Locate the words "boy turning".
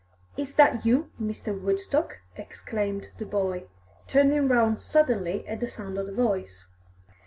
3.27-4.47